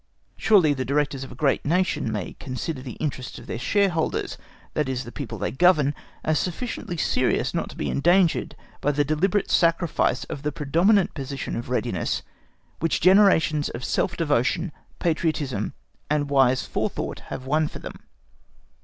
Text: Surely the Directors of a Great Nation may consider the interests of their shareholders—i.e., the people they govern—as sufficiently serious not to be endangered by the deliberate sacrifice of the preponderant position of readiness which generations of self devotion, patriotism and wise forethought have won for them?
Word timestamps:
Surely 0.35 0.73
the 0.73 0.83
Directors 0.83 1.23
of 1.23 1.31
a 1.31 1.35
Great 1.35 1.63
Nation 1.63 2.11
may 2.11 2.33
consider 2.39 2.81
the 2.81 2.93
interests 2.97 3.37
of 3.37 3.45
their 3.45 3.59
shareholders—i.e., 3.59 4.93
the 4.95 5.11
people 5.11 5.37
they 5.37 5.51
govern—as 5.51 6.39
sufficiently 6.39 6.97
serious 6.97 7.53
not 7.53 7.69
to 7.69 7.75
be 7.77 7.87
endangered 7.87 8.55
by 8.81 8.91
the 8.91 9.03
deliberate 9.03 9.51
sacrifice 9.51 10.23
of 10.23 10.41
the 10.41 10.51
preponderant 10.51 11.13
position 11.13 11.55
of 11.55 11.69
readiness 11.69 12.23
which 12.79 12.99
generations 12.99 13.69
of 13.69 13.85
self 13.85 14.17
devotion, 14.17 14.71
patriotism 14.97 15.73
and 16.09 16.31
wise 16.31 16.65
forethought 16.65 17.19
have 17.29 17.45
won 17.45 17.67
for 17.67 17.77
them? 17.77 17.99